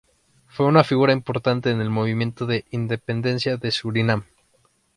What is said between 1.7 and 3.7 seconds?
el movimiento de independencia de